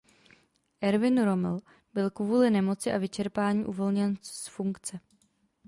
Erwin 0.81 1.19
Rommel 1.23 1.59
byl 1.93 2.09
kvůli 2.09 2.49
nemoci 2.49 2.91
a 2.91 2.97
vyčerpání 2.97 3.65
uvolněn 3.65 4.15
z 4.21 4.47
funkce. 4.47 4.99